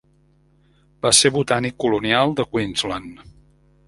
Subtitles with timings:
[1.05, 3.21] Va ser botànic colonial de Queensland.